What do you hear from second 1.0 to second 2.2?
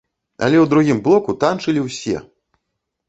блоку танчылі ўсе!